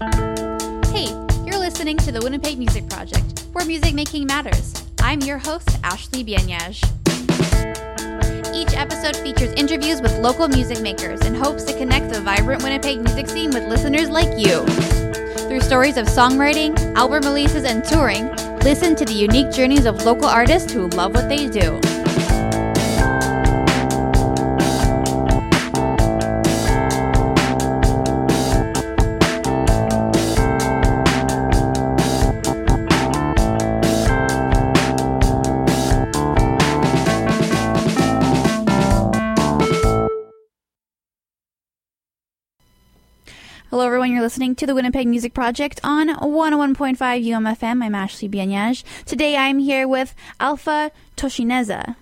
[0.00, 1.08] Hey,
[1.44, 4.72] you're listening to the Winnipeg Music Project, where music making matters.
[5.02, 6.82] I'm your host, Ashley Bianyaj.
[8.54, 13.02] Each episode features interviews with local music makers in hopes to connect the vibrant Winnipeg
[13.02, 14.64] music scene with listeners like you.
[15.48, 20.28] Through stories of songwriting, album releases, and touring, listen to the unique journeys of local
[20.28, 21.78] artists who love what they do.
[43.70, 44.10] Hello, everyone.
[44.10, 47.82] You're listening to the Winnipeg Music Project on 101.5 UMFM.
[47.84, 48.82] I'm Ashley Bianyaj.
[49.04, 51.94] Today I'm here with Alpha Toshineza,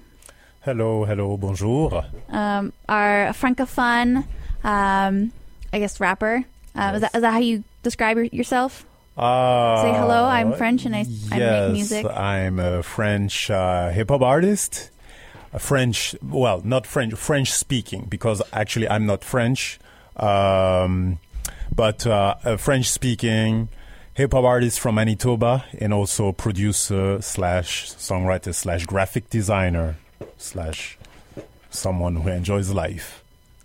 [0.62, 2.04] Hello, hello, bonjour.
[2.30, 4.24] um, our francophone,
[4.64, 5.32] um,
[5.72, 6.44] I guess, rapper.
[6.74, 8.84] Uh, is, that, is that how you describe yourself?
[9.16, 12.06] Uh, Say hello, I'm French and I- I make yes, music.
[12.06, 14.90] I'm a French uh, hip hop artist.
[15.52, 19.78] A French, well, not French, French speaking, because actually I'm not French.
[20.16, 21.18] Um,
[21.74, 23.68] but uh, a French speaking
[24.14, 29.96] hip hop artist from Manitoba and also producer slash songwriter slash graphic designer
[30.36, 30.98] slash
[31.70, 33.22] someone who enjoys life.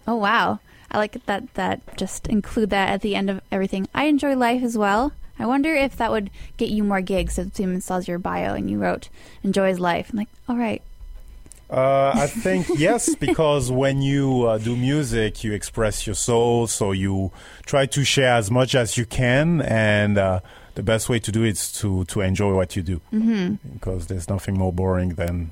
[0.07, 0.59] Oh, wow.
[0.91, 3.87] I like that, that just include that at the end of everything.
[3.95, 5.13] I enjoy life as well.
[5.39, 8.69] I wonder if that would get you more gigs if someone saws your bio and
[8.69, 9.09] you wrote
[9.41, 10.11] enjoys life.
[10.11, 10.83] I'm like, all right.
[11.69, 16.91] Uh, I think yes, because when you uh, do music, you express your soul, so
[16.91, 17.31] you
[17.65, 20.39] try to share as much as you can, and uh,
[20.75, 23.55] the best way to do it is to to enjoy what you do, mm-hmm.
[23.73, 25.51] because there's nothing more boring than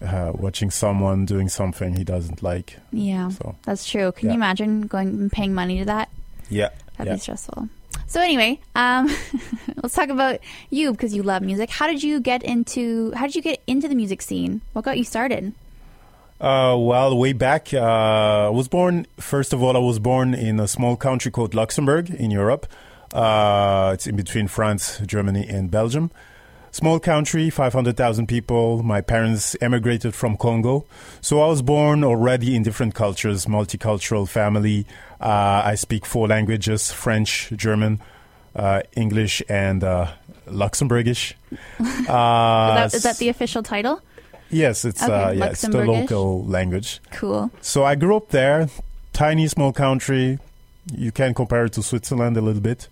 [0.00, 2.78] uh, watching someone doing something he doesn't like.
[2.90, 4.12] Yeah, So that's true.
[4.12, 4.32] Can Yeah.
[4.32, 6.08] you imagine going and paying money to that?
[6.48, 7.14] yeah, That'd yeah.
[7.14, 7.68] be stressful.
[8.06, 9.08] So anyway, um,
[9.82, 11.70] let's talk about you because you love music.
[11.70, 13.12] How did you get into?
[13.12, 14.60] How did you get into the music scene?
[14.72, 15.54] What got you started?
[16.40, 19.06] Uh, well, way back, uh, I was born.
[19.18, 22.66] First of all, I was born in a small country called Luxembourg in Europe.
[23.12, 26.10] Uh, it's in between France, Germany, and Belgium.
[26.74, 28.82] Small country, 500,000 people.
[28.82, 30.86] My parents emigrated from Congo.
[31.20, 34.86] So I was born already in different cultures, multicultural family.
[35.20, 38.00] Uh, I speak four languages French, German,
[38.56, 40.12] uh, English, and uh,
[40.48, 41.34] Luxembourgish.
[42.08, 44.00] Uh, Is that, is that the official title?
[44.50, 47.00] Yes, it's, Okay, uh, yeah, it's the local language.
[47.10, 47.50] Cool.
[47.60, 48.68] So I grew up there,
[49.12, 50.38] tiny small country.
[50.90, 52.88] You can compare it to Switzerland a little bit.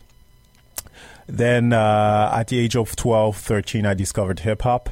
[1.30, 4.90] Then uh, at the age of 12, 13, I discovered hip hop.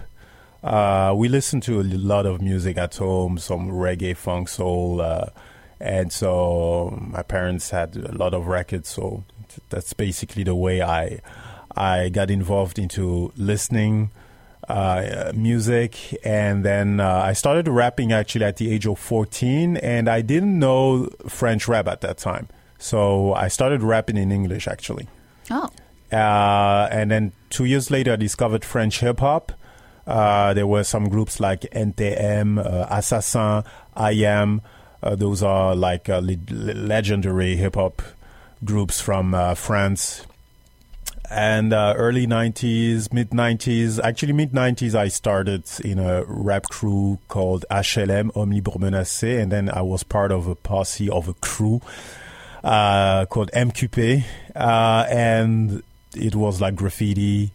[0.62, 5.00] Uh, we listened to a lot of music at home, some reggae, funk, soul.
[5.00, 5.26] Uh,
[5.80, 8.88] and so my parents had a lot of records.
[8.88, 9.24] So
[9.68, 11.20] that's basically the way I,
[11.76, 14.10] I got involved into listening
[14.68, 20.08] uh, music, and then uh, I started rapping actually at the age of 14, and
[20.08, 25.08] I didn't know French rap at that time, so I started rapping in English actually.
[25.50, 25.70] Oh,
[26.12, 29.52] Uh, and then two years later, I discovered French hip hop.
[30.06, 33.62] Uh, there were some groups like NTM, uh, Assassin,
[33.94, 34.62] IAM.
[35.02, 38.00] Uh, those are like uh, le- le- legendary hip hop
[38.64, 40.26] groups from uh, France.
[41.30, 47.66] And early 90s, mid 90s, actually mid 90s, I started in a rap crew called
[47.70, 49.38] HLM, Homme Libre Menacé.
[49.38, 51.82] And then I was part of a posse of a crew
[52.64, 54.24] uh, called MQP.
[54.56, 55.82] Uh, and
[56.14, 57.52] it was like graffiti,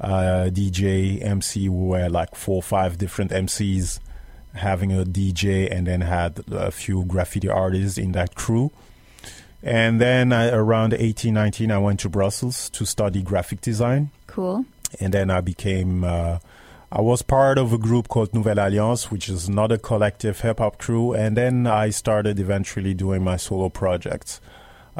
[0.00, 1.68] uh, DJ, MC.
[1.68, 4.00] We were like four or five different MCs
[4.54, 8.70] having a DJ and then had a few graffiti artists in that crew.
[9.62, 14.10] And then I, around 18, 19, I went to Brussels to study graphic design.
[14.26, 14.64] cool.
[15.00, 16.38] And then I became, uh,
[16.90, 20.78] I was part of a group called Nouvelle Alliance, which is another collective hip hop
[20.78, 21.12] crew.
[21.12, 24.40] And then I started eventually doing my solo projects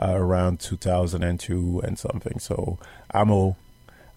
[0.00, 2.38] uh, around 2002 and something.
[2.38, 2.78] So
[3.10, 3.56] I'm a,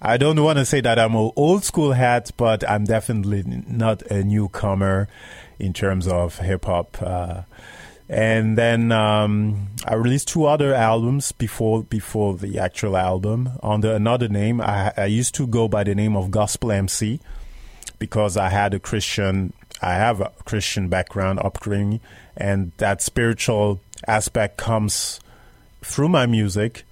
[0.01, 4.01] I don't want to say that I'm a old school hat, but I'm definitely not
[4.03, 5.07] a newcomer
[5.59, 6.97] in terms of hip hop.
[7.01, 7.41] Uh,
[8.11, 14.27] and then um, I released two other albums before before the actual album under another
[14.27, 14.59] name.
[14.59, 17.21] I, I used to go by the name of Gospel MC
[17.99, 22.01] because I had a Christian, I have a Christian background upbringing,
[22.35, 25.21] and that spiritual aspect comes
[25.81, 26.83] through my music.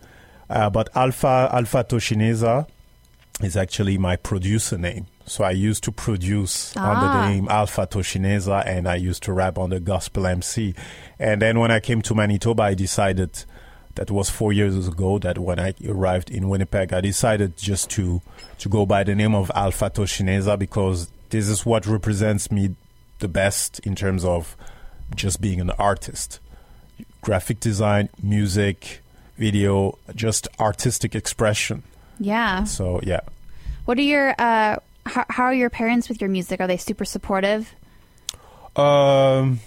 [0.50, 2.68] Uh, but Alpha Alpha Toshineza
[3.42, 5.06] is actually my producer name.
[5.26, 7.22] So I used to produce under Ah.
[7.28, 10.74] the name Alpha Toshineza, and I used to rap under Gospel MC.
[11.20, 13.46] And then when I came to Manitoba, I decided
[13.94, 15.20] that was four years ago.
[15.20, 18.22] That when I arrived in Winnipeg, I decided just to
[18.58, 22.76] to go by the name of Alpha Toshineza because this is what represents me
[23.20, 24.58] the best in terms of
[25.16, 26.40] just being an artist,
[27.22, 29.02] graphic design, music,
[29.38, 31.84] video, just artistic expression.
[32.20, 32.66] Yeah.
[32.66, 33.22] So yeah.
[33.86, 36.60] What are your uh, how, how are your parents with your music?
[36.60, 37.74] Are they super supportive?
[38.76, 39.60] Um,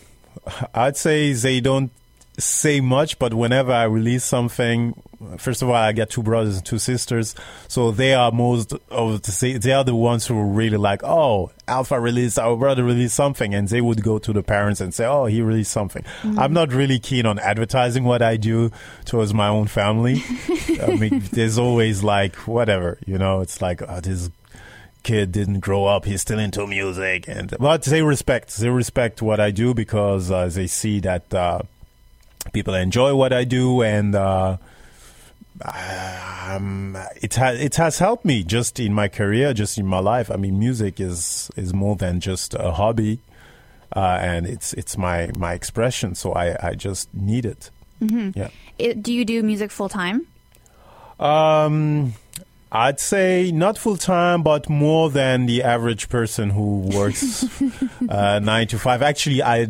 [0.75, 1.90] I'd say they don't
[2.38, 4.94] say much, but whenever I release something,
[5.37, 7.34] first of all, I get two brothers and two sisters,
[7.69, 12.00] so they are most of the they are the ones who really like, oh, Alpha
[12.00, 15.26] released, our brother released something, and they would go to the parents and say, oh,
[15.26, 16.02] he released something.
[16.02, 16.38] Mm-hmm.
[16.38, 18.70] I'm not really keen on advertising what I do
[19.05, 20.23] towards my own family.
[20.82, 24.31] I mean, there's always like whatever, you know, it's like oh, this
[25.02, 29.40] kid didn't grow up he's still into music and but they respect they respect what
[29.40, 31.61] i do because uh, they see that uh,
[32.53, 34.56] people enjoy what i do and uh,
[35.65, 40.31] um, it has it has helped me just in my career just in my life
[40.31, 43.21] i mean music is is more than just a hobby
[43.94, 47.71] uh, and it's it's my my expression so i i just need it
[48.03, 48.37] Mm-hmm.
[48.37, 48.49] yeah
[48.81, 50.27] It, do you do music full time?
[51.21, 52.15] Um,
[52.73, 57.44] I'd say not full time, but more than the average person who works
[58.09, 59.03] uh, nine to five.
[59.03, 59.69] Actually, I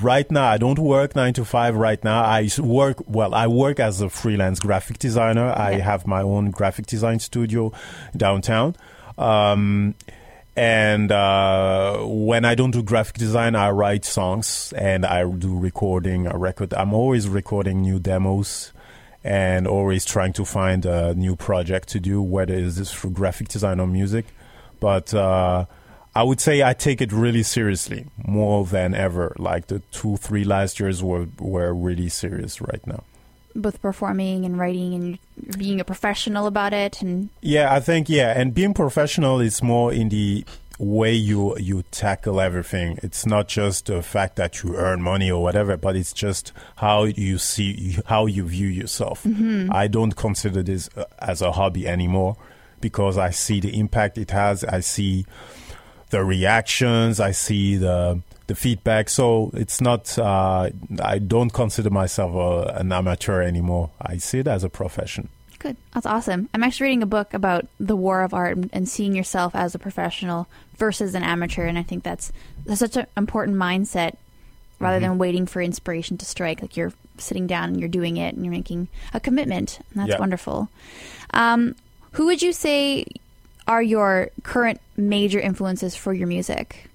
[0.00, 1.76] right now I don't work nine to five.
[1.76, 3.34] Right now, I work well.
[3.34, 5.52] I work as a freelance graphic designer.
[5.56, 7.72] I have my own graphic design studio
[8.16, 8.76] downtown.
[9.18, 9.94] Um,
[10.56, 16.26] and uh, when I don't do graphic design, I write songs and I do recording.
[16.26, 16.74] I record.
[16.74, 18.72] I'm always recording new demos
[19.22, 23.48] and always trying to find a new project to do, whether it's this through graphic
[23.48, 24.26] design or music.
[24.80, 25.66] But uh,
[26.14, 29.34] I would say I take it really seriously, more than ever.
[29.38, 33.04] Like the two, three last years were were really serious right now.
[33.54, 38.38] Both performing and writing and being a professional about it and Yeah, I think yeah,
[38.38, 40.44] and being professional is more in the
[40.80, 42.98] way you you tackle everything.
[43.02, 47.04] It's not just the fact that you earn money or whatever, but it's just how
[47.04, 49.26] you see how you view yourself.
[49.70, 52.36] I don't consider this uh, as a hobby anymore
[52.80, 54.64] because I see the impact it has.
[54.64, 55.26] I see
[56.10, 57.20] the reactions.
[57.20, 59.08] I see the the feedback.
[59.08, 60.18] So it's not.
[60.18, 60.70] Uh,
[61.02, 63.90] I don't consider myself a, an amateur anymore.
[64.00, 65.28] I see it as a profession.
[65.58, 65.76] Good.
[65.92, 66.48] That's awesome.
[66.54, 69.78] I'm actually reading a book about the war of art and, seeing yourself as a
[69.78, 70.46] professional
[70.78, 72.32] versus an amateur, and I think that's
[72.66, 74.16] that's such an important mindset.
[74.78, 75.08] Rather Mm-hmm.
[75.10, 78.42] than waiting for inspiration to strike, like you're sitting down and you're doing it and
[78.46, 80.18] you're making a commitment, and that's Yeah.
[80.18, 80.70] wonderful.
[81.34, 81.74] Um,
[82.12, 83.04] who would you say
[83.70, 86.86] are your current major influences for your music?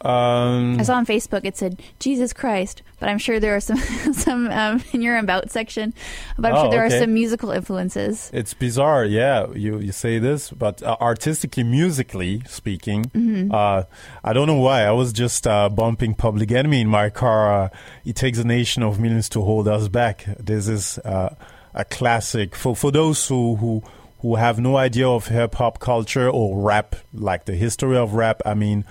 [0.00, 3.78] Um, I saw on Facebook it said Jesus Christ, but I'm sure there are some
[4.12, 5.92] some um, in your about section.
[6.38, 6.96] But I'm Oh, sure there okay.
[6.96, 8.30] are some musical influences.
[8.32, 9.48] It's bizarre, yeah.
[9.54, 13.50] You you say this, but uh, artistically, musically speaking, Mm-hmm.
[13.52, 13.82] uh,
[14.22, 14.82] I don't know why.
[14.82, 17.64] I was just uh, bumping Public Enemy in my car.
[17.64, 17.68] Uh,
[18.04, 20.26] it takes a nation of millions to hold us back.
[20.38, 21.34] This is uh,
[21.74, 23.82] a classic for for those who who
[24.20, 28.42] who have no idea of hip hop culture or rap, like the history of rap.
[28.44, 28.84] I mean,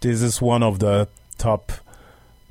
[0.00, 1.72] this is one of the top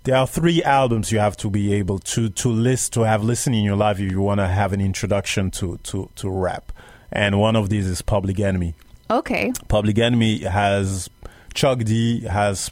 [0.03, 3.55] there are three albums you have to be able to to list to have listened
[3.55, 6.71] in your life if you want to have an introduction to to to rap.
[7.11, 8.75] And one of these is public enemy.
[9.09, 11.09] Okay, public enemy has
[11.53, 12.71] chuck d has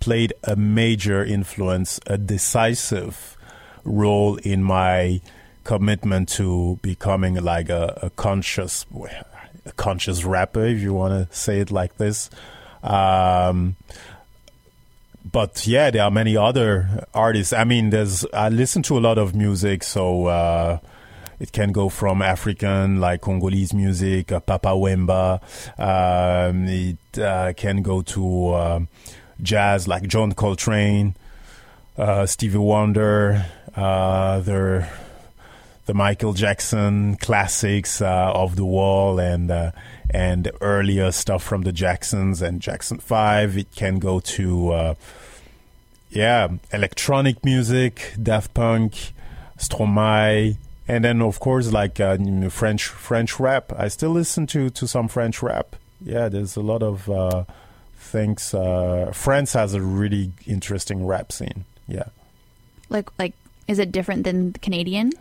[0.00, 3.36] played a major influence a decisive
[3.84, 5.20] role in my
[5.68, 8.86] commitment to becoming like a, a conscious
[9.66, 12.30] a conscious rapper if you want to say it like this
[12.82, 13.76] um
[15.30, 17.52] but yeah, there are many other artists.
[17.52, 20.78] I mean, there's I listen to a lot of music, so uh,
[21.38, 25.40] it can go from African like Congolese music, uh, Papa Wemba.
[25.78, 28.80] Um, it uh, can go to uh,
[29.42, 31.14] jazz like John Coltrane,
[31.96, 33.44] uh, Stevie Wonder,
[33.76, 34.40] uh,
[35.88, 39.70] the Michael Jackson classics uh, of the wall and uh,
[40.10, 43.56] and earlier stuff from the Jacksons and Jackson Five.
[43.56, 44.94] It can go to uh,
[46.10, 49.14] yeah electronic music, Daft Punk,
[49.56, 52.18] Stromae, and then of course like uh,
[52.50, 53.72] French French rap.
[53.74, 55.74] I still listen to to some French rap.
[56.02, 57.44] Yeah, there's a lot of uh,
[57.96, 58.52] things.
[58.52, 61.64] Uh, France has a really interesting rap scene.
[61.86, 62.08] Yeah.
[62.90, 63.32] like like
[63.66, 65.12] is it different than the Canadian?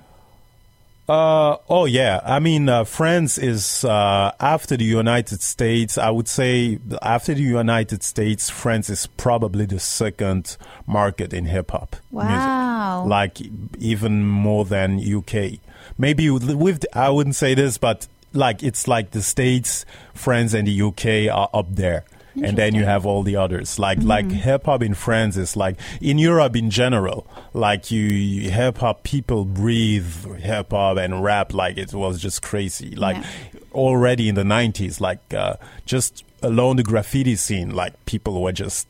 [1.07, 2.19] Uh, oh yeah.
[2.25, 5.97] I mean, uh, France is uh, after the United States.
[5.97, 11.71] I would say after the United States, France is probably the second market in hip
[11.71, 12.29] hop music.
[12.29, 12.67] Wow.
[12.77, 13.05] Wow.
[13.05, 13.39] Like
[13.79, 15.59] even more than UK.
[15.97, 20.81] Maybe with I wouldn't say this, but like it's like the states, France, and the
[20.81, 22.03] UK are up there.
[22.43, 23.79] And then you have all the others.
[23.79, 24.07] Like Mm-hmm.
[24.07, 27.25] like hip hop in France is like in Europe in general.
[27.53, 30.05] Like you, you hip hop people breathe
[30.39, 32.95] hip hop and rap like it was just crazy.
[32.95, 33.59] Like Yeah.
[33.73, 38.87] already in the nineties, like uh, just alone the graffiti scene, like people were just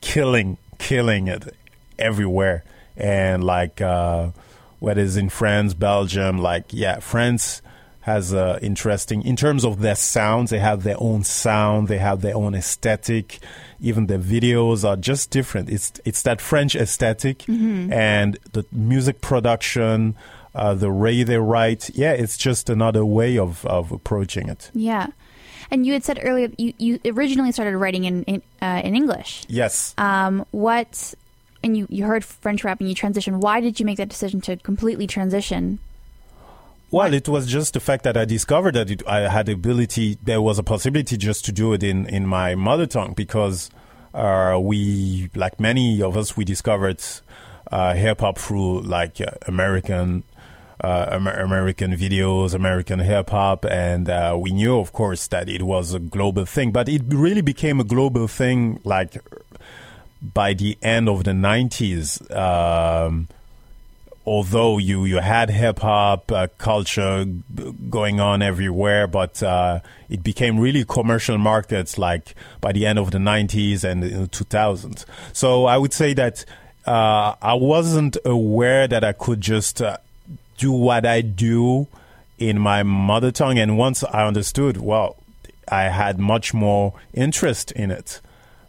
[0.00, 1.54] killing killing it
[1.98, 2.64] everywhere.
[2.96, 4.30] And like uh,
[4.80, 7.62] whether it's in France, Belgium, like yeah, France
[8.08, 10.50] has uh, interesting in terms of their sounds.
[10.50, 11.88] They have their own sound.
[11.88, 13.38] They have their own aesthetic.
[13.80, 15.68] Even their videos are just different.
[15.70, 17.46] It's it's that French esthetic
[17.92, 20.16] and the music production,
[20.54, 21.90] uh, the way they write.
[21.94, 24.70] Yeah, it's just another way of of approaching it.
[24.74, 25.08] Yeah.
[25.70, 29.44] And you had said earlier you, you originally started writing in in, uh, in English.
[29.48, 29.94] Yes.
[29.98, 31.14] Um, what?
[31.62, 33.40] And you, you heard French rap and you transitioned.
[33.40, 35.78] Why did you make that decision to completely transition?
[36.90, 40.16] Well, it was just the fact that I discovered that it, I had the ability,
[40.22, 43.68] there was a possibility just to do it in, in my mother tongue because
[44.14, 47.04] uh, we, like many of us, we discovered
[47.70, 50.24] uh, hip hop through like uh, American.
[50.80, 55.64] Uh, Amer- American videos, American hip hop, and uh, we knew, of course, that it
[55.64, 56.70] was a global thing.
[56.70, 59.20] But it really became a global thing, like
[60.22, 62.22] by the end of the nineties.
[62.30, 63.26] Um,
[64.28, 67.24] although you, you had hip hop uh, culture
[67.90, 73.10] going on everywhere, but uh, it became really commercial markets like by the end of
[73.10, 75.04] the 90s and the 2000s.
[75.32, 76.44] So I would say that
[76.86, 79.96] uh, I wasn't aware that I could just uh,
[80.58, 81.86] do what I do
[82.38, 83.58] in my mother tongue.
[83.58, 85.16] And once I understood, well,
[85.70, 88.20] I had much more interest in it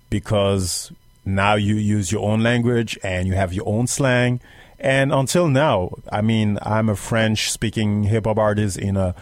[0.10, 0.92] because
[1.25, 4.42] now you use your own language and you have your own slang.
[4.79, 9.13] And until now, I mean, I'm a French speaking hip hop artist in a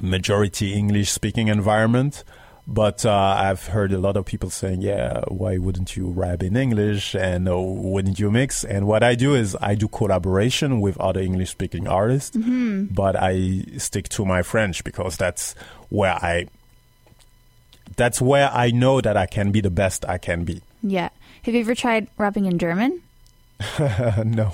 [0.00, 2.24] majority English speaking environment.
[2.66, 6.56] But uh, I've heard a lot of people saying, yeah, why wouldn't you rap in
[6.56, 8.64] English and uh, wouldn't you mix?
[8.64, 13.64] And what I do is I do collaboration with other English speaking artists, but I
[13.76, 15.54] stick to my French because that's
[15.90, 16.48] where I
[17.96, 20.62] that's where I know that I can be the best I can be.
[20.82, 21.10] Yeah.
[21.42, 23.02] Have you ever tried rapping in German?
[24.24, 24.52] no,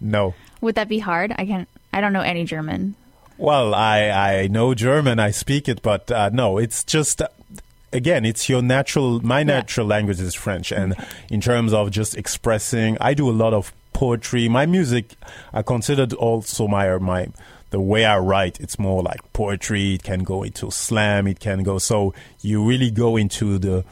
[0.00, 0.34] no.
[0.60, 1.32] Would that be hard?
[1.36, 1.68] I can't.
[1.92, 2.94] I don't know any German.
[3.38, 7.22] Well, I I know German, I speak it, but uh, no, it's just.
[7.22, 7.28] Uh,
[7.94, 9.20] Again, it's your natural.
[9.20, 10.94] My natural language is French, and
[11.28, 14.48] in terms of just expressing, I do a lot of poetry.
[14.48, 15.14] My music,
[15.52, 17.28] I considered also my my
[17.68, 18.58] the way I write.
[18.60, 19.96] It's more like poetry.
[19.96, 21.26] It can go into slam.
[21.26, 21.76] It can go.
[21.76, 23.84] So you really go into the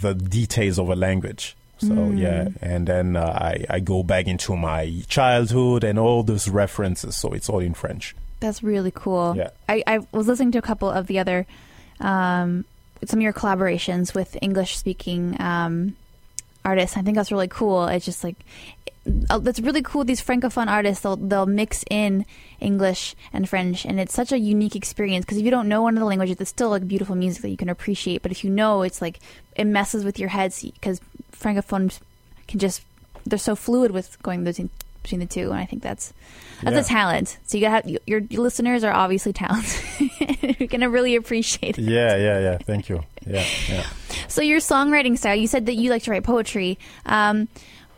[0.00, 1.56] the details of a language.
[1.78, 6.48] So yeah, and then uh, I I go back into my childhood and all those
[6.48, 7.16] references.
[7.16, 8.14] So it's all in French.
[8.40, 9.34] That's really cool.
[9.36, 9.50] Yeah.
[9.68, 11.46] I, I was listening to a couple of the other,
[12.00, 12.66] um,
[13.04, 15.96] some of your collaborations with English speaking um,
[16.62, 16.96] artists.
[16.96, 17.86] I think that's really cool.
[17.86, 18.36] It's just like,
[19.30, 20.04] uh, that's really cool.
[20.04, 22.26] These francophone artists, they'll, they'll mix in
[22.60, 25.94] English and French, and it's such a unique experience because if you don't know one
[25.94, 28.20] of the languages, it's still like beautiful music that you can appreciate.
[28.20, 29.20] But if you know, it's like
[29.56, 31.00] it messes with your head because
[31.32, 32.00] francophones
[32.48, 32.82] can just
[33.26, 34.70] they're so fluid with going between
[35.02, 36.12] between the two, and I think that's
[36.62, 36.80] that's Yeah.
[36.80, 37.38] a talent.
[37.46, 40.10] So you got your, your listeners are obviously talented.
[40.60, 41.82] You're gonna really appreciate it.
[41.82, 42.58] Yeah, yeah, yeah.
[42.58, 43.02] Thank you.
[43.26, 43.86] Yeah, yeah.
[44.28, 47.48] So your songwriting style, you said that you like to write poetry, um,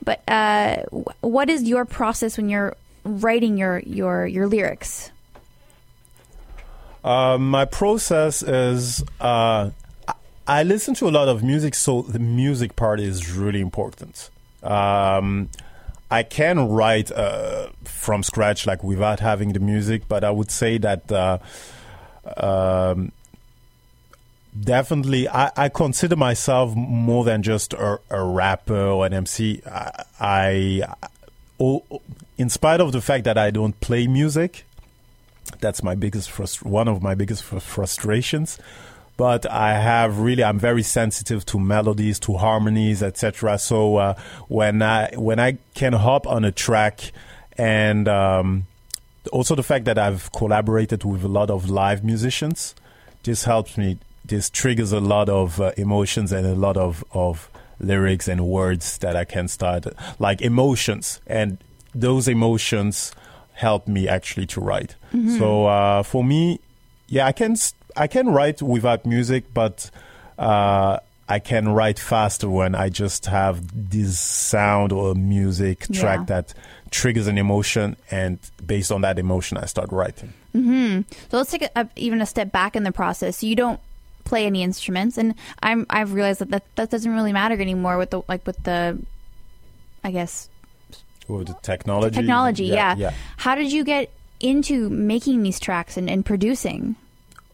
[0.05, 0.83] but uh,
[1.21, 5.11] what is your process when you're writing your your your lyrics?
[7.05, 9.71] Uh, my process is uh,
[10.47, 14.31] I- listen to a lot of music, so the music part is really important.
[14.63, 15.49] Um,
[16.11, 20.79] I can write uh, from scratch, like without having the music, but I would say
[20.79, 21.39] that uh,
[22.37, 23.11] um,
[24.59, 29.63] definitely I, I consider myself more than just a, a rapper or an MC.
[29.67, 30.83] I, I
[31.59, 31.83] oh,
[32.39, 34.65] in spite of the fact that I don't play music,
[35.61, 38.59] that's my biggest frust- one of my biggest fr- frustrations
[39.17, 44.15] but i have really i'm very sensitive to melodies to harmonies etc so uh,
[44.49, 47.13] when i when i can hop on a track
[47.59, 48.67] and um,
[49.33, 52.75] also the fact that i've collaborated with a lot of live musicians
[53.25, 57.51] this helps me this triggers a lot of uh, emotions and a lot of of
[57.79, 59.87] lyrics and words that i can start
[60.19, 61.21] like emotions.
[61.27, 61.59] And
[61.95, 63.13] those emotions
[63.55, 64.97] help me actually to write.
[65.39, 66.61] So uh, for me,
[67.09, 67.57] yeah, I can
[67.97, 69.91] I can write without music, but
[70.39, 70.99] uh,
[71.29, 76.25] I can write faster when I just have this sound or music track Yeah.
[76.27, 76.55] that
[76.91, 80.33] triggers an emotion, and based on that emotion, I start writing.
[80.53, 81.01] hmm
[81.31, 83.39] So let's take a, a, even a step back in the process.
[83.39, 83.81] So you don't
[84.25, 88.11] play any instruments, and I'm I've realized that that, that doesn't really matter anymore with
[88.11, 88.99] the like with the,
[90.05, 90.49] I guess
[91.29, 92.15] With the technology.
[92.15, 92.65] technology.
[92.67, 92.95] Yeah.
[92.97, 93.13] yeah.
[93.37, 96.95] How did you get into making these tracks and, and producing?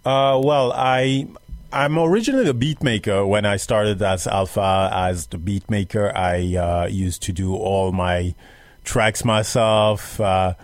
[0.05, 1.29] Uh, well, I
[1.73, 3.27] I'm originally a beat maker.
[3.27, 7.93] When I started as Alpha as the beat maker, I uh, used to do all
[7.93, 8.35] my
[8.85, 10.21] tracks myself.
[10.21, 10.55] Uh,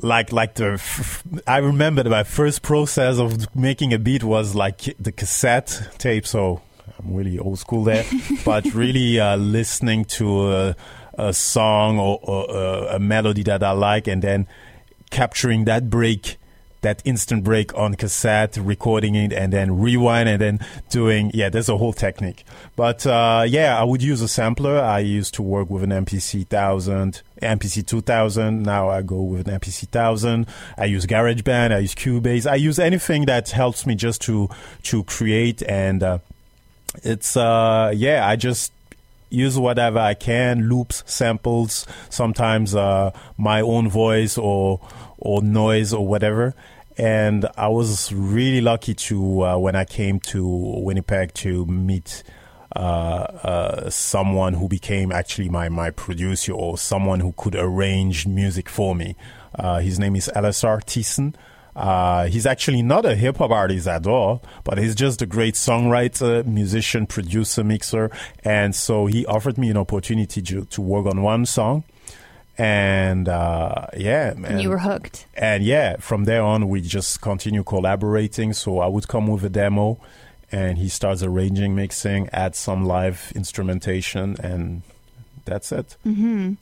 [0.00, 4.94] like like the f- I remember my first process of making a beat was like
[4.98, 6.26] the cassette tape.
[6.26, 6.60] So
[6.98, 8.04] I'm really old school there,
[8.44, 10.76] but really uh, listening to a,
[11.14, 14.48] a song or, or uh, a melody that I like, and then
[15.10, 16.36] capturing that break
[16.82, 20.60] that instant break on cassette, recording it, and then rewind, and then
[20.90, 21.30] doing.
[21.32, 22.44] Yeah, there's a whole technique.
[22.76, 24.78] But uh, yeah, I would use a sampler.
[24.78, 28.62] I used to work with an MPC thousand, MPC two thousand.
[28.62, 30.46] Now I go with an MPC thousand.
[30.76, 31.72] I use GarageBand.
[31.72, 32.50] I use Cubase.
[32.50, 34.48] I use anything that helps me just to
[34.84, 35.62] to create.
[35.62, 36.18] And uh,
[37.02, 38.72] it's uh, yeah, I just
[39.32, 44.80] use whatever I can, loops, samples, sometimes uh, my own voice or
[45.18, 46.54] or noise or whatever.
[46.98, 52.22] And I was really lucky to uh, when I came to Winnipeg to meet
[52.74, 58.68] uh, uh, someone who became actually my my producer or someone who could arrange music
[58.68, 59.16] for me.
[59.54, 61.34] Uh, his name is LSR Thiessen.
[61.74, 65.54] Uh, he's actually not a hip hop artist at all, but he's just a great
[65.54, 68.10] songwriter, musician, producer, mixer.
[68.44, 71.84] And so he offered me an opportunity to, to work on one song.
[72.58, 74.52] And uh, yeah, man.
[74.52, 75.26] And you were hooked.
[75.34, 78.52] and yeah, from there on, we just continue collaborating.
[78.52, 79.98] So I would come with a demo,
[80.50, 84.82] and he starts arranging, mixing, add some live instrumentation, and
[85.44, 85.96] that's it.
[86.04, 86.52] hmm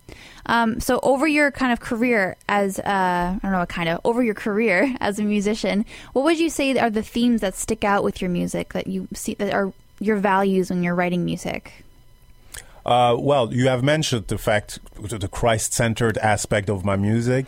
[0.47, 2.85] Um, so over your kind of career as uh,
[3.37, 6.51] I don't know what kind of over your career as a musician, what would you
[6.51, 9.73] say are the themes that stick out with your music that you see that are
[9.99, 11.85] your values when you're writing music?
[12.84, 17.47] Uh, well, you have mentioned the fact, the Christ centered aspect of my music,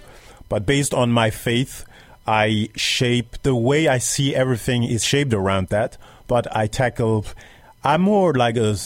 [0.48, 1.84] but based on my faith,
[2.26, 5.96] I shape the way I see everything is shaped around that.
[6.28, 7.26] But I tackle,
[7.82, 8.76] I'm more like a,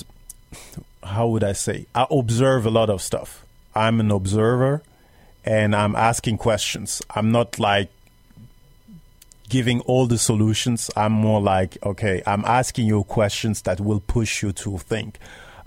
[1.03, 1.87] how would I say?
[1.95, 3.45] I observe a lot of stuff.
[3.75, 4.83] I'm an observer
[5.45, 7.03] and I'm asking questions.
[7.15, 7.91] I'm not like
[9.49, 10.91] giving all the solutions.
[10.97, 15.19] I'm more like, okay, I'm asking you questions that will push you to think.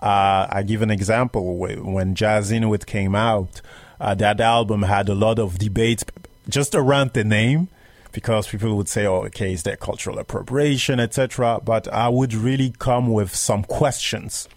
[0.01, 3.61] Uh, I give an example when Jazz Inuit came out.
[3.99, 6.05] Uh, that album had a lot of debates
[6.47, 7.67] just around the name
[8.11, 12.73] because people would say, "Oh, okay, is there cultural appropriation, etc." But I would really
[12.79, 14.47] come with some questions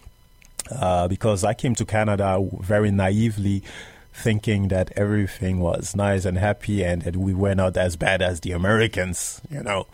[0.71, 3.63] uh, because I came to Canada very naively,
[4.13, 8.39] thinking that everything was nice and happy and that we were not as bad as
[8.39, 9.87] the Americans, you know.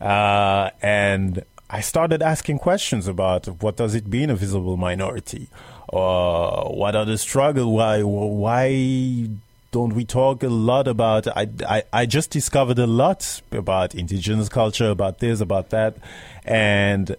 [0.00, 5.48] Uh, and I started asking questions about what does it mean a visible minority,
[5.92, 9.28] uh, what are the struggle, why why
[9.72, 14.48] don't we talk a lot about I, I, I just discovered a lot about indigenous
[14.48, 15.96] culture about this about that
[16.44, 17.16] and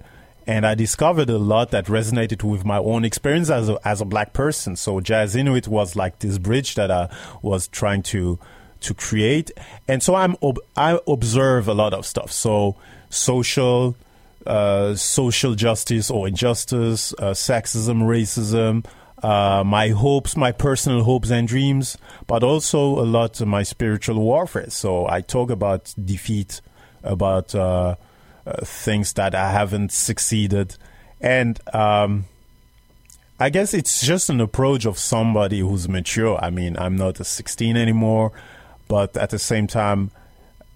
[0.47, 4.05] and I discovered a lot that resonated with my own experience as a, as a
[4.05, 4.77] black person.
[4.77, 7.09] So jazz inuit was like this bridge that I
[7.41, 8.39] was trying to
[8.79, 9.51] to create.
[9.85, 12.31] And so I'm ob- I observe a lot of stuff.
[12.31, 12.77] So
[13.09, 13.97] social
[14.45, 18.85] uh, social justice or injustice uh, sexism racism
[19.23, 24.19] uh, my hopes, my personal hopes and dreams, but also a lot of my spiritual
[24.19, 24.69] warfare.
[24.69, 26.61] So I talk about defeat,
[27.03, 27.95] about uh,
[28.45, 30.77] uh, things that I haven't succeeded,
[31.19, 32.25] and um,
[33.39, 36.37] I guess it's just an approach of somebody who's mature.
[36.39, 38.31] I mean, I'm not a 16 anymore,
[38.87, 40.11] but at the same time,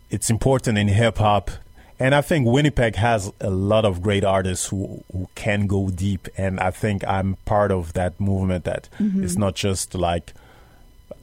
[0.09, 1.51] it's important in hip hop
[1.99, 6.29] and I think Winnipeg has a lot of great artists who, who can go deep.
[6.37, 9.23] And I think I'm part of that movement that mm-hmm.
[9.23, 10.33] it's not just like,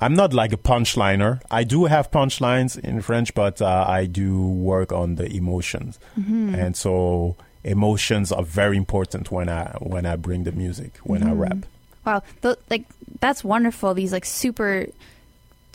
[0.03, 1.41] I'm not like a punchliner.
[1.51, 5.99] I do have punchlines in French, but uh, I do work on the emotions.
[6.19, 6.55] Mm-hmm.
[6.55, 11.31] And so emotions are very important when I, when I bring the music, when I
[11.31, 11.41] mm-hmm.
[11.41, 11.59] rap.
[12.05, 12.85] Wow, th- like
[13.19, 13.95] that's wonderful.
[13.95, 14.87] These like super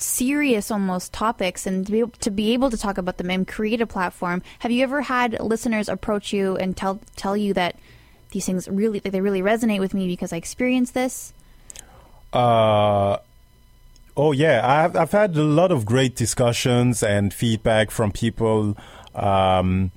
[0.01, 3.47] serious almost topics and to be, able, to be able to talk about them and
[3.47, 4.41] create a platform.
[4.59, 7.75] Have you ever had listeners approach you and tell tell you that
[8.31, 11.33] these things really that they really resonate with me because I experienced this?
[12.33, 13.17] Uh,
[14.15, 18.77] oh yeah, I've I've had a lot of great discussions and feedback from people
[19.15, 19.91] um,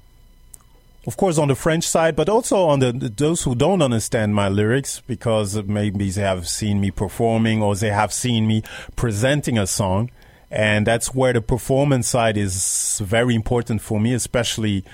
[1.07, 4.49] of course, on the French side, but also on the those who don't understand my
[4.49, 8.62] lyrics because maybe they have seen me performing or they have seen me
[8.97, 10.11] presenting a song,
[10.51, 14.85] and that's where the performance side is very important for me, especially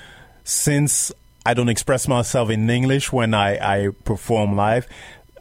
[0.43, 1.13] since
[1.47, 4.87] I don't express myself in English when I, I perform live.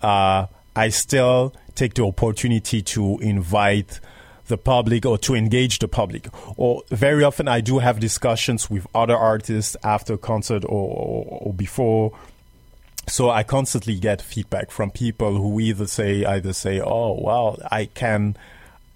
[0.02, 4.00] Uh, I still take the opportunity to invite
[4.50, 6.28] the public or to engage the public.
[6.58, 11.54] Or very often I do have discussions with other artists after concert or, or, or
[11.54, 12.12] before.
[13.08, 17.86] So I constantly get feedback from people who either say either say, "Oh, wow, I
[17.86, 18.36] can."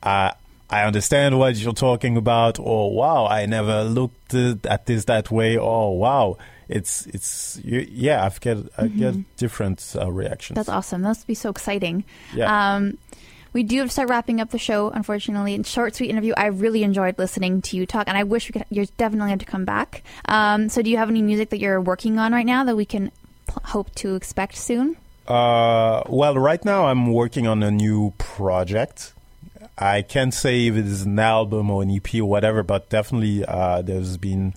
[0.03, 0.31] Uh,
[0.69, 2.59] I understand what you're talking about.
[2.59, 5.57] Or wow, I never looked at this that way.
[5.57, 6.37] Or wow,
[6.67, 8.23] it's it's yeah.
[8.23, 8.99] I've get I mm-hmm.
[8.99, 10.55] get different uh, reactions.
[10.55, 11.01] That's awesome.
[11.01, 12.03] That must be so exciting.
[12.35, 12.75] Yeah.
[12.75, 12.97] Um,
[13.53, 15.53] we do have to start wrapping up the show, unfortunately.
[15.53, 16.33] In short, sweet interview.
[16.35, 18.65] I really enjoyed listening to you talk, and I wish we could.
[18.69, 20.03] You definitely have to come back.
[20.25, 22.85] Um, so, do you have any music that you're working on right now that we
[22.85, 23.11] can
[23.65, 24.97] hope to expect soon?
[25.27, 29.13] Uh, well, right now I'm working on a new project.
[29.77, 33.43] I can't say if it is an album or an EP or whatever, but definitely
[33.45, 34.53] uh, there's been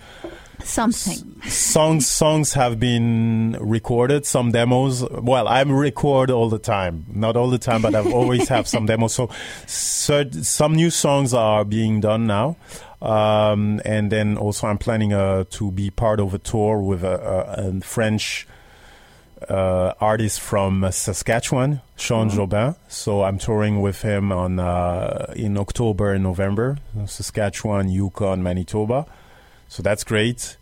[0.64, 1.40] something.
[1.44, 4.26] S- songs songs have been recorded.
[4.26, 5.08] Some demos.
[5.10, 7.06] Well, I'm record all the time.
[7.12, 9.14] Not all the time, but I've always have some demos.
[9.14, 9.30] So,
[9.66, 12.56] so some new songs are being done now.
[13.02, 17.58] Um, and then also I'm planning uh, to be part of a tour with a,
[17.58, 18.48] a, a French
[19.48, 22.40] uh, artist from Saskatchewan, Shawn mm-hmm.
[22.40, 22.76] Jobin.
[22.88, 29.06] So I'm touring with him on uh, in October and November, Saskatchewan, Yukon, Manitoba.
[29.68, 30.56] So that's great.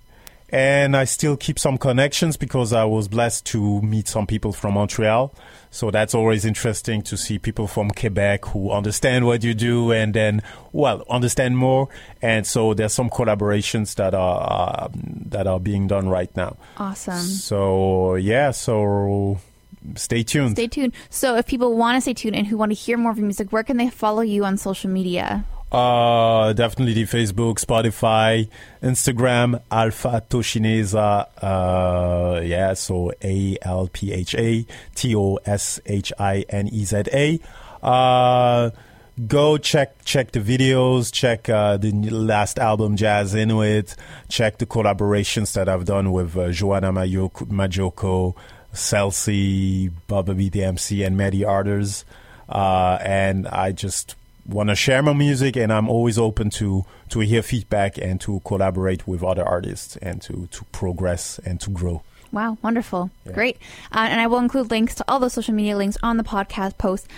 [0.51, 4.75] And I still keep some connections because I was blessed to meet some people from
[4.75, 5.35] Montreal.
[5.71, 10.14] So that's always interesting to see people from Quebec who understand what you do and
[10.14, 11.88] then, well, understand more.
[12.23, 14.88] And so there's some collaborations that are uh,
[15.27, 16.57] that are being done right now.
[16.77, 17.19] Awesome.
[17.23, 19.40] So yeah, so
[19.97, 20.53] stay tuned.
[20.53, 20.93] Stay tuned.
[21.11, 23.27] So if people want to stay tuned and who want to hear more of your
[23.27, 25.45] music, where can they follow you on social media?
[25.75, 28.49] Uh, definitely the Facebook, Spotify,
[28.81, 31.27] Instagram, Alpha Toshineza.
[31.43, 36.85] Uh, yeah, so A L P H A T O S H I N E
[36.85, 37.41] Z A.
[37.85, 38.71] Uh,
[39.27, 43.97] go check check the videos, check uh, the last album Jazz Inuit,
[44.29, 48.37] check the collaborations that I've done with uh, Joanna Majoko, Majoko
[48.73, 52.05] Celsi, Baba B the MC, and many others.
[52.49, 54.15] Uh, and I just
[54.46, 58.40] want to share my music and I'm always open to to hear feedback and to
[58.44, 62.02] collaborate with other artists and to to progress and to grow.
[62.33, 63.11] Wow, wonderful.
[63.24, 63.33] Yeah.
[63.33, 63.59] Great.
[63.92, 66.78] Uh, and I will include links to all those social media links on the podcast
[66.78, 67.09] post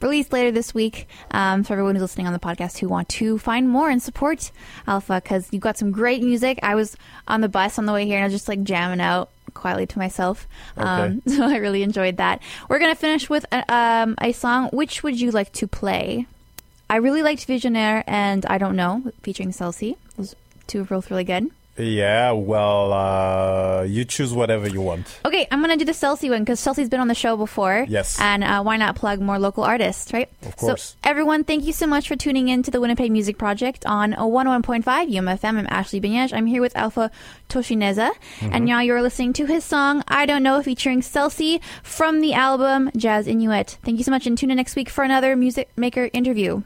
[0.00, 3.38] released later this week um, for everyone who's listening on the podcast who want to
[3.38, 4.50] find more and support
[4.86, 6.58] Alpha because you've got some great music.
[6.62, 6.96] I was
[7.26, 9.86] on the bus on the way here and I was just like jamming out quietly
[9.86, 10.46] to myself.
[10.76, 10.86] Okay.
[10.86, 12.42] Um, so I really enjoyed that.
[12.68, 14.68] We're going to finish with a, um, a song.
[14.72, 16.26] Which would you like to play?
[16.88, 19.96] I really liked Visionaire and I Don't Know featuring Celsi.
[20.16, 21.50] Those two are both really good.
[21.78, 25.18] Yeah, well, uh, you choose whatever you want.
[25.24, 27.86] Okay, I'm going to do the Celsi one because Celsi's been on the show before.
[27.88, 28.18] Yes.
[28.20, 30.30] And uh, why not plug more local artists, right?
[30.42, 30.82] Of course.
[30.82, 34.12] So, everyone, thank you so much for tuning in to the Winnipeg Music Project on
[34.12, 35.58] 101.5 UMFM.
[35.58, 36.32] I'm Ashley Binyaj.
[36.32, 37.10] I'm here with Alpha
[37.48, 38.10] Toshineza.
[38.10, 38.48] Mm-hmm.
[38.52, 42.90] And now you're listening to his song, I Don't Know, featuring Celsi from the album
[42.96, 43.78] Jazz Inuit.
[43.84, 46.62] Thank you so much and tune in next week for another music maker interview.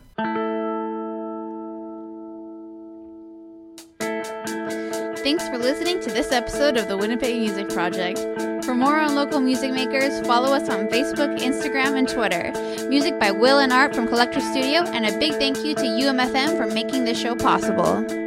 [5.31, 8.19] Thanks for listening to this episode of the Winnipeg Music Project.
[8.65, 12.51] For more on local music makers, follow us on Facebook, Instagram, and Twitter.
[12.89, 16.57] Music by Will and Art from Collector Studio, and a big thank you to UMFM
[16.57, 18.20] for making this show possible.